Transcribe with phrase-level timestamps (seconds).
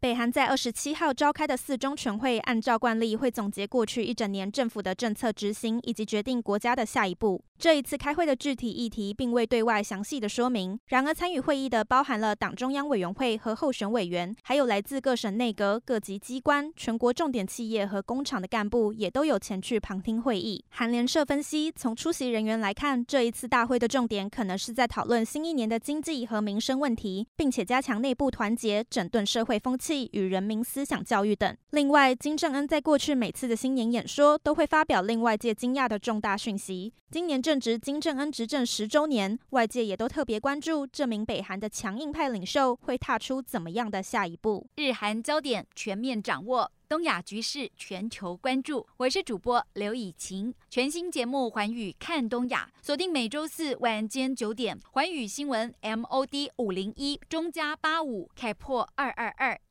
[0.00, 7.44] 北韩在二十七号召开的四中全会，按照惯例会总结过去一整年政府的政策执行，以及决定国家的下一步。
[7.58, 10.80] 这一次开会的具体议题并未对外详细的说明。
[10.86, 20.64] 然而，参与会议的包含了党中央委员会和候选委员，还有来自各省内阁、各级机关、全国重点企业和工厂的干部，也都有前去旁听会议。
[20.70, 29.89] 韩联社分析，从出席人员来看，这一次大会的重点可能是在讨论新一年的经济和民生问题，并且加强内部团结、整顿社会风气。
[30.12, 31.56] 与人民思想教育等。
[31.70, 36.92] 另外，金正恩在过去每次的新年演说都会发表令外界惊讶的重大讯息。
[37.10, 44.66] 今年正值金正恩执政十周年，外界也都特别关注这名北韩的强硬派领袖会踏出怎么样的下一步。
[44.76, 46.70] 日韩焦点全面掌握。
[46.88, 50.52] 东亚局势全球关注，我是主播刘以晴。
[50.68, 59.29] 全新节目《环宇看东亚》，锁定每周四晚间九点，环宇新闻 MOD 五零一中加八五开破二二，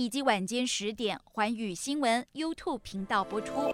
[0.00, 3.70] 以及晚间十点，环宇新闻 YouTube 频道播出。